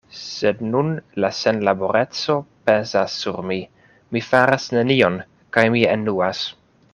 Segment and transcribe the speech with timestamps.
[0.19, 0.87] Sed nun
[1.23, 2.37] la senlaboreco
[2.69, 3.59] pezas sur mi:
[4.17, 5.21] mi faras nenion,
[5.59, 6.43] kaj mi enuas.